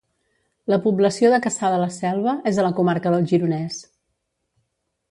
[0.73, 3.79] La població de Cassà de la Selva és a la comarca del Gironès